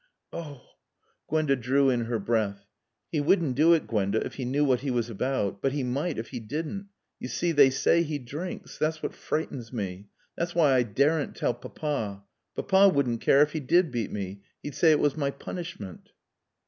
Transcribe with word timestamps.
"Oh" 0.33 0.63
Gwenda 1.29 1.55
drew 1.55 1.91
in 1.91 2.05
her 2.05 2.17
breath. 2.17 2.65
"He 3.11 3.21
wouldn't 3.21 3.55
do 3.55 3.75
it, 3.75 3.85
Gwenda, 3.85 4.17
if 4.25 4.33
he 4.33 4.45
knew 4.45 4.65
what 4.65 4.79
he 4.79 4.89
was 4.89 5.11
about. 5.11 5.61
But 5.61 5.73
he 5.73 5.83
might 5.83 6.17
if 6.17 6.29
he 6.29 6.39
didn't. 6.39 6.89
You 7.19 7.27
see, 7.27 7.51
they 7.51 7.69
say 7.69 8.01
he 8.01 8.17
drinks. 8.17 8.79
That's 8.79 9.03
what 9.03 9.13
frightens 9.13 9.71
me. 9.71 10.07
That's 10.35 10.55
why 10.55 10.73
I 10.73 10.81
daren't 10.81 11.35
tell 11.35 11.53
Papa. 11.53 12.23
Papa 12.55 12.89
wouldn't 12.89 13.21
care 13.21 13.43
if 13.43 13.51
he 13.51 13.59
did 13.59 13.91
beat 13.91 14.11
me. 14.11 14.41
He'd 14.63 14.73
say 14.73 14.89
it 14.89 14.99
was 14.99 15.15
my 15.15 15.29
punishment." 15.29 16.09